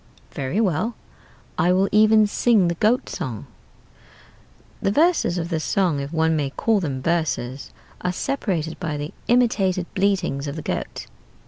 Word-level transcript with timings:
"'Very 0.31 0.59
well; 0.59 0.95
I 1.59 1.71
will 1.71 1.87
even 1.91 2.25
sing 2.25 2.69
the 2.69 2.73
goat 2.73 3.07
song.' 3.07 3.45
"The 4.81 4.89
verses 4.89 5.37
of 5.37 5.49
this 5.49 5.63
song 5.63 5.99
(if 5.99 6.11
one 6.11 6.35
may 6.35 6.49
call 6.49 6.79
them 6.79 7.03
verses) 7.03 7.71
are 8.01 8.11
separated 8.11 8.79
by 8.79 8.97
the 8.97 9.13
imitated 9.27 9.85
bleatings 9.93 10.47
of 10.47 10.55
the 10.55 10.63
goat. 10.63 11.05